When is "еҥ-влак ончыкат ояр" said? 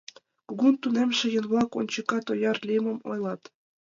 1.37-2.57